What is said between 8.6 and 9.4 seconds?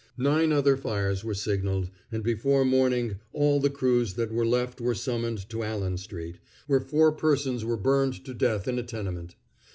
in a tenement.